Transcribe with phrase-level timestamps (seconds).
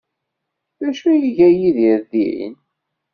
[0.79, 2.55] D acu ay iga Yidir din?